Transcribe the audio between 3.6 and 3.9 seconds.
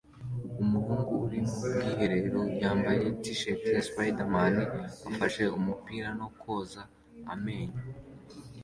ya